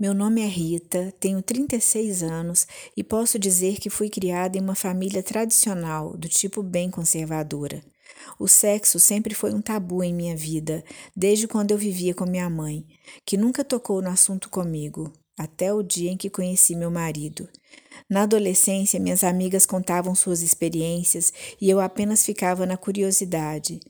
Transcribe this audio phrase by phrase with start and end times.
[0.00, 4.76] Meu nome é Rita, tenho 36 anos e posso dizer que fui criada em uma
[4.76, 7.82] família tradicional, do tipo bem conservadora.
[8.38, 10.84] O sexo sempre foi um tabu em minha vida,
[11.16, 12.86] desde quando eu vivia com minha mãe,
[13.26, 17.48] que nunca tocou no assunto comigo, até o dia em que conheci meu marido.
[18.08, 23.80] Na adolescência, minhas amigas contavam suas experiências e eu apenas ficava na curiosidade.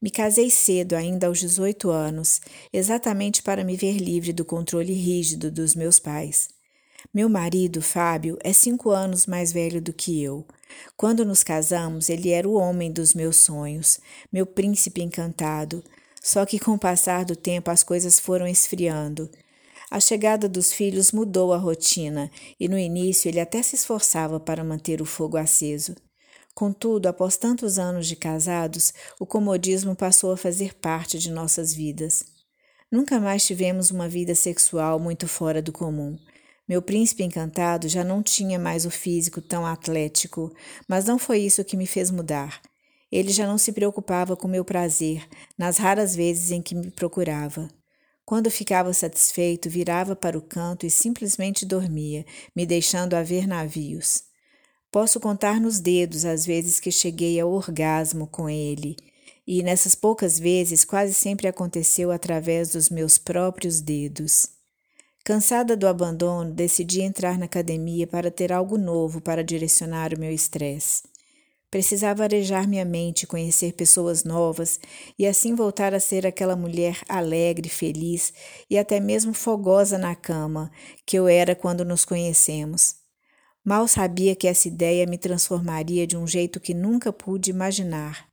[0.00, 2.40] Me casei cedo, ainda aos 18 anos,
[2.70, 6.48] exatamente para me ver livre do controle rígido dos meus pais.
[7.14, 10.46] Meu marido, Fábio, é cinco anos mais velho do que eu.
[10.96, 13.98] Quando nos casamos, ele era o homem dos meus sonhos,
[14.30, 15.82] meu príncipe encantado.
[16.22, 19.30] Só que com o passar do tempo as coisas foram esfriando.
[19.90, 24.64] A chegada dos filhos mudou a rotina e no início ele até se esforçava para
[24.64, 25.94] manter o fogo aceso.
[26.56, 32.24] Contudo, após tantos anos de casados, o comodismo passou a fazer parte de nossas vidas.
[32.90, 36.18] Nunca mais tivemos uma vida sexual muito fora do comum.
[36.66, 40.50] Meu príncipe encantado já não tinha mais o físico tão atlético,
[40.88, 42.62] mas não foi isso que me fez mudar.
[43.12, 47.68] Ele já não se preocupava com meu prazer, nas raras vezes em que me procurava.
[48.24, 52.24] Quando ficava satisfeito, virava para o canto e simplesmente dormia,
[52.56, 54.25] me deixando a ver navios.
[54.96, 58.96] Posso contar nos dedos as vezes que cheguei ao orgasmo com ele,
[59.46, 64.46] e nessas poucas vezes quase sempre aconteceu através dos meus próprios dedos.
[65.22, 70.32] Cansada do abandono, decidi entrar na academia para ter algo novo para direcionar o meu
[70.32, 71.02] estresse.
[71.70, 74.80] Precisava arejar minha mente, conhecer pessoas novas
[75.18, 78.32] e assim voltar a ser aquela mulher alegre, feliz
[78.70, 80.70] e até mesmo fogosa na cama
[81.04, 82.95] que eu era quando nos conhecemos.
[83.66, 88.28] Mal sabia que essa ideia me transformaria de um jeito que nunca pude imaginar.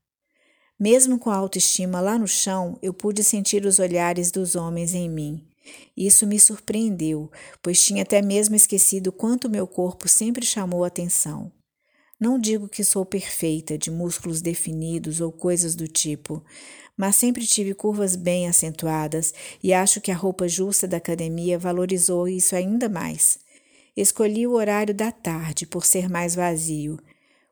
[0.80, 5.10] Mesmo com a autoestima lá no chão, eu pude sentir os olhares dos homens em
[5.10, 5.44] mim.
[5.98, 7.32] Isso me surpreendeu,
[7.64, 11.52] pois tinha até mesmo esquecido quanto meu corpo sempre chamou atenção.
[12.20, 16.44] Não digo que sou perfeita, de músculos definidos ou coisas do tipo,
[16.96, 22.28] mas sempre tive curvas bem acentuadas e acho que a roupa justa da academia valorizou
[22.28, 23.40] isso ainda mais.
[23.96, 26.98] Escolhi o horário da tarde por ser mais vazio.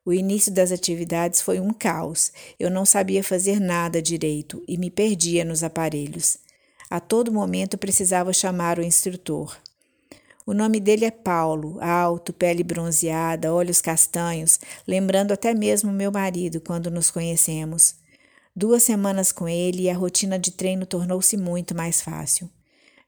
[0.03, 2.31] O início das atividades foi um caos.
[2.59, 6.38] Eu não sabia fazer nada direito e me perdia nos aparelhos.
[6.90, 9.56] A todo momento precisava chamar o instrutor.
[10.44, 16.59] O nome dele é Paulo, alto, pele bronzeada, olhos castanhos, lembrando até mesmo meu marido
[16.59, 17.96] quando nos conhecemos.
[18.56, 22.50] Duas semanas com ele e a rotina de treino tornou-se muito mais fácil.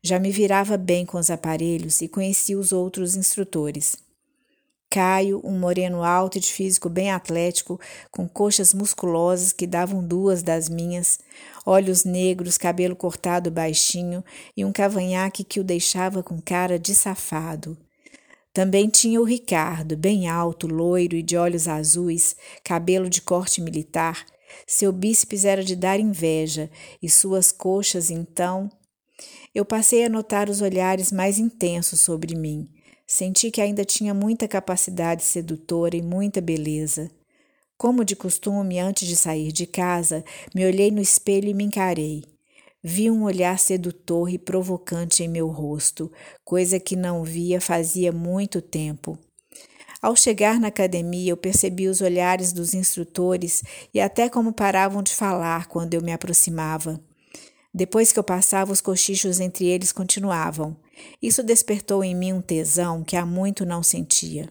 [0.05, 3.95] Já me virava bem com os aparelhos e conhecia os outros instrutores.
[4.89, 7.79] Caio, um moreno alto e de físico bem atlético,
[8.11, 11.19] com coxas musculosas que davam duas das minhas,
[11.65, 14.21] olhos negros, cabelo cortado baixinho
[14.57, 17.77] e um cavanhaque que o deixava com cara de safado.
[18.51, 24.25] Também tinha o Ricardo, bem alto, loiro e de olhos azuis, cabelo de corte militar.
[24.67, 26.69] Seu bíceps era de dar inveja
[27.01, 28.69] e suas coxas, então,
[29.53, 32.67] eu passei a notar os olhares mais intensos sobre mim.
[33.05, 37.11] Senti que ainda tinha muita capacidade sedutora e muita beleza.
[37.77, 40.23] Como de costume, antes de sair de casa,
[40.55, 42.23] me olhei no espelho e me encarei.
[42.81, 46.11] Vi um olhar sedutor e provocante em meu rosto,
[46.43, 49.17] coisa que não via fazia muito tempo.
[50.01, 53.63] Ao chegar na academia, eu percebi os olhares dos instrutores
[53.93, 56.99] e até como paravam de falar quando eu me aproximava.
[57.73, 60.77] Depois que eu passava, os cochichos entre eles continuavam.
[61.21, 64.47] Isso despertou em mim um tesão que há muito não sentia.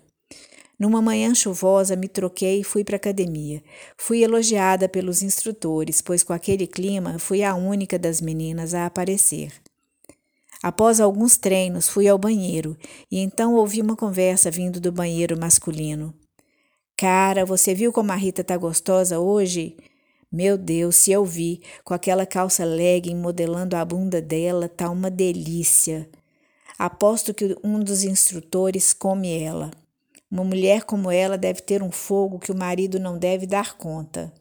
[0.78, 3.62] Numa manhã chuvosa, me troquei e fui para a academia.
[3.96, 9.52] Fui elogiada pelos instrutores, pois com aquele clima fui a única das meninas a aparecer.
[10.60, 12.76] Após alguns treinos, fui ao banheiro
[13.10, 16.12] e então ouvi uma conversa vindo do banheiro masculino.
[16.96, 19.76] Cara, você viu como a Rita tá gostosa hoje?
[20.32, 25.10] Meu Deus, se eu vi, com aquela calça legging modelando a bunda dela, tá uma
[25.10, 26.08] delícia.
[26.78, 29.70] Aposto que um dos instrutores come ela.
[30.30, 34.32] Uma mulher como ela deve ter um fogo que o marido não deve dar conta.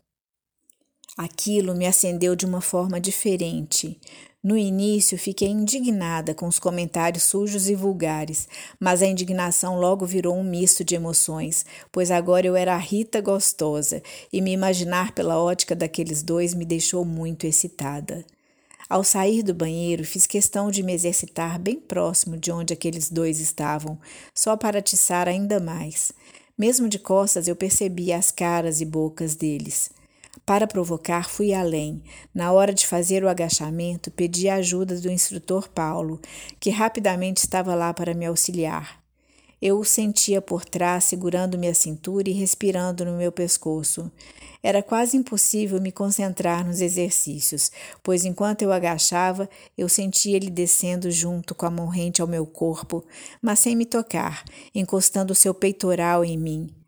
[1.18, 4.00] Aquilo me acendeu de uma forma diferente.
[4.44, 8.48] No início, fiquei indignada com os comentários sujos e vulgares,
[8.80, 13.22] mas a indignação logo virou um misto de emoções, pois agora eu era a Rita
[13.22, 14.02] gostosa
[14.34, 18.26] e me imaginar pela ótica daqueles dois me deixou muito excitada.
[18.90, 23.40] Ao sair do banheiro, fiz questão de me exercitar bem próximo de onde aqueles dois
[23.40, 24.00] estavam,
[24.34, 26.12] só para atiçar ainda mais.
[26.58, 29.92] Mesmo de costas, eu percebia as caras e bocas deles.
[30.45, 32.01] Para provocar, fui além.
[32.33, 36.19] Na hora de fazer o agachamento, pedi a ajuda do instrutor Paulo,
[36.60, 39.01] que rapidamente estava lá para me auxiliar.
[39.62, 44.12] Eu o sentia por trás, segurando minha cintura e respirando no meu pescoço.
[44.63, 51.12] Era quase impossível me concentrar nos exercícios, pois enquanto eu agachava, eu sentia ele descendo
[51.12, 53.06] junto com a mão rente ao meu corpo,
[53.42, 54.44] mas sem me tocar,
[54.74, 56.81] encostando seu peitoral em mim.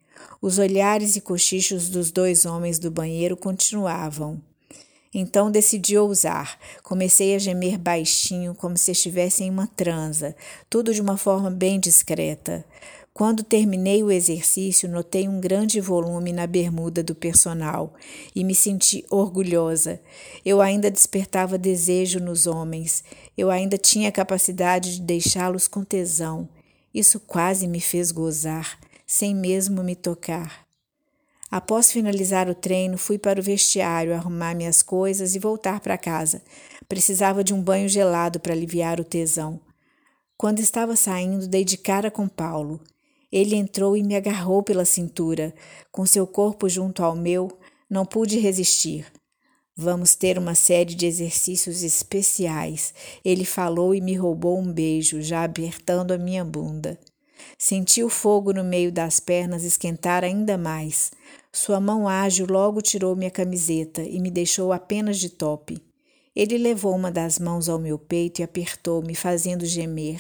[0.44, 4.42] Os olhares e cochichos dos dois homens do banheiro continuavam.
[5.14, 6.60] Então decidi ousar.
[6.84, 10.36] Comecei a gemer baixinho, como se estivesse em uma transa,
[10.70, 12.66] tudo de uma forma bem discreta.
[13.14, 17.94] Quando terminei o exercício, notei um grande volume na bermuda do personal
[18.36, 19.98] e me senti orgulhosa.
[20.44, 23.02] Eu ainda despertava desejo nos homens,
[23.38, 26.50] eu ainda tinha capacidade de deixá-los com tesão.
[26.94, 30.66] Isso quase me fez gozar, sem mesmo me tocar.
[31.50, 36.42] Após finalizar o treino, fui para o vestiário arrumar minhas coisas e voltar para casa.
[36.90, 39.60] Precisava de um banho gelado para aliviar o tesão.
[40.36, 42.82] Quando estava saindo, dei de cara com Paulo.
[43.32, 45.54] Ele entrou e me agarrou pela cintura.
[45.92, 47.56] Com seu corpo junto ao meu,
[47.90, 49.06] não pude resistir.
[49.76, 52.94] Vamos ter uma série de exercícios especiais.
[53.24, 57.00] Ele falou e me roubou um beijo, já apertando a minha bunda.
[57.58, 61.12] Senti o fogo no meio das pernas esquentar ainda mais.
[61.52, 65.82] Sua mão ágil logo tirou minha camiseta e me deixou apenas de top.
[66.36, 70.20] Ele levou uma das mãos ao meu peito e apertou-me, fazendo gemer.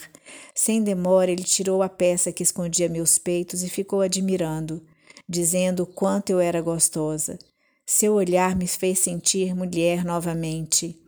[0.53, 4.83] Sem demora, ele tirou a peça que escondia meus peitos e ficou admirando,
[5.27, 7.39] dizendo o quanto eu era gostosa.
[7.85, 10.99] Seu olhar me fez sentir mulher novamente.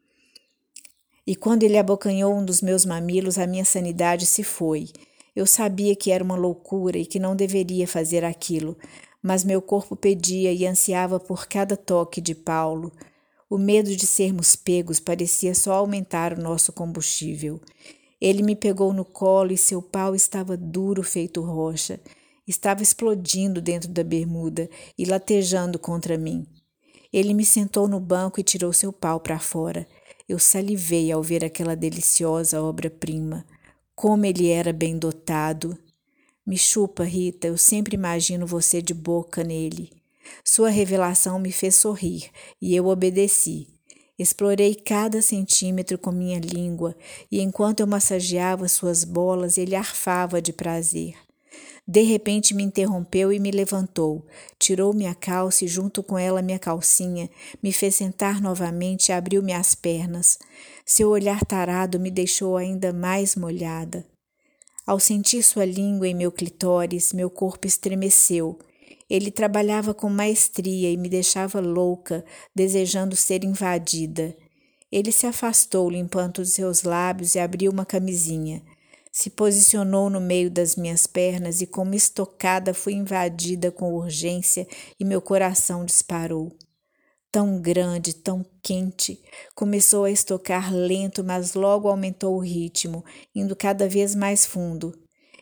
[1.27, 4.89] E quando ele abocanhou um dos meus mamilos, a minha sanidade se foi.
[5.35, 8.77] Eu sabia que era uma loucura e que não deveria fazer aquilo,
[9.21, 12.91] mas meu corpo pedia e ansiava por cada toque de Paulo.
[13.49, 17.59] O medo de sermos pegos parecia só aumentar o nosso combustível.
[18.21, 21.99] Ele me pegou no colo e seu pau estava duro feito rocha.
[22.47, 26.45] Estava explodindo dentro da bermuda e latejando contra mim.
[27.11, 29.87] Ele me sentou no banco e tirou seu pau para fora.
[30.27, 33.45] Eu salivei ao ver aquela deliciosa obra-prima.
[33.95, 35.77] Como ele era bem dotado,
[36.45, 39.89] me chupa, Rita, eu sempre imagino você de boca nele.
[40.43, 42.29] Sua revelação me fez sorrir
[42.61, 43.67] e eu obedeci.
[44.19, 46.95] Explorei cada centímetro com minha língua
[47.31, 51.15] e enquanto eu massageava suas bolas, ele arfava de prazer.
[51.87, 54.25] De repente me interrompeu e me levantou,
[54.57, 57.29] tirou minha calça e junto com ela minha calcinha,
[57.61, 60.39] me fez sentar novamente e abriu minhas pernas.
[60.83, 64.05] Seu olhar tarado me deixou ainda mais molhada.
[64.85, 68.57] Ao sentir sua língua em meu clitóris, meu corpo estremeceu.
[69.07, 72.25] Ele trabalhava com maestria e me deixava louca,
[72.55, 74.35] desejando ser invadida.
[74.91, 78.63] Ele se afastou, limpando os seus lábios e abriu uma camisinha.
[79.17, 84.67] Se posicionou no meio das minhas pernas e, como estocada, fui invadida com urgência
[84.99, 86.53] e meu coração disparou
[87.31, 89.23] tão grande, tão quente.
[89.55, 94.93] Começou a estocar lento, mas logo aumentou o ritmo, indo cada vez mais fundo.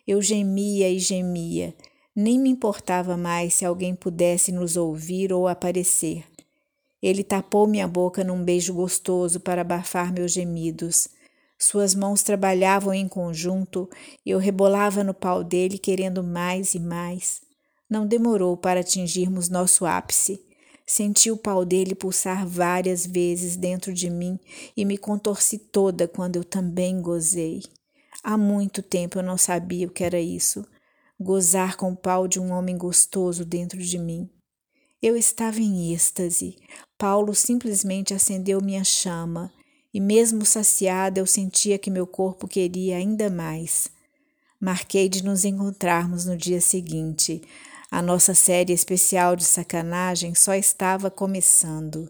[0.06, 1.74] Eu gemia e gemia.
[2.16, 6.24] Nem me importava mais se alguém pudesse nos ouvir ou aparecer.
[7.02, 11.08] Ele tapou minha boca num beijo gostoso para abafar meus gemidos.
[11.58, 13.90] Suas mãos trabalhavam em conjunto
[14.26, 17.42] e eu rebolava no pau dele, querendo mais e mais.
[17.90, 20.44] Não demorou para atingirmos nosso ápice.
[20.86, 24.38] Senti o pau dele pulsar várias vezes dentro de mim
[24.76, 27.62] e me contorci toda quando eu também gozei.
[28.22, 30.66] Há muito tempo eu não sabia o que era isso.
[31.20, 34.30] Gozar com o pau de um homem gostoso dentro de mim.
[35.02, 36.58] Eu estava em êxtase.
[36.98, 39.52] Paulo simplesmente acendeu minha chama,
[39.94, 43.88] e mesmo saciada eu sentia que meu corpo queria ainda mais.
[44.60, 47.42] Marquei de nos encontrarmos no dia seguinte.
[47.92, 52.10] A nossa série especial de sacanagem só estava começando.